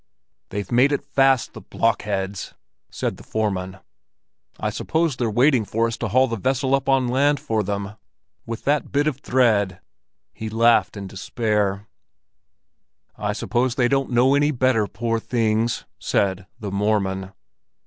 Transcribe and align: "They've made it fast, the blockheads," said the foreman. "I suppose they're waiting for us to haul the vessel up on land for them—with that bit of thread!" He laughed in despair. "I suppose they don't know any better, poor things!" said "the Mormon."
"They've 0.49 0.71
made 0.71 0.91
it 0.91 1.03
fast, 1.03 1.53
the 1.53 1.61
blockheads," 1.61 2.55
said 2.89 3.17
the 3.17 3.23
foreman. 3.23 3.77
"I 4.59 4.71
suppose 4.71 5.15
they're 5.15 5.29
waiting 5.29 5.63
for 5.63 5.85
us 5.85 5.95
to 5.97 6.07
haul 6.07 6.27
the 6.27 6.37
vessel 6.37 6.73
up 6.73 6.89
on 6.89 7.07
land 7.07 7.39
for 7.39 7.61
them—with 7.61 8.63
that 8.63 8.91
bit 8.91 9.05
of 9.05 9.17
thread!" 9.17 9.79
He 10.33 10.49
laughed 10.49 10.97
in 10.97 11.05
despair. 11.05 11.85
"I 13.15 13.33
suppose 13.33 13.75
they 13.75 13.87
don't 13.87 14.09
know 14.09 14.33
any 14.33 14.49
better, 14.49 14.87
poor 14.87 15.19
things!" 15.19 15.85
said 15.99 16.47
"the 16.59 16.71
Mormon." 16.71 17.33